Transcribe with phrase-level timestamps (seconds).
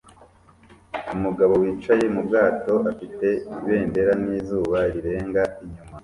[1.15, 3.27] Umugabo wicaye mu bwato afite
[3.59, 5.93] ibendera n'izuba rirenga inyuma